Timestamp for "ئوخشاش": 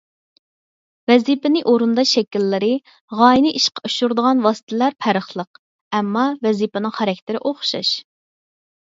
7.47-7.97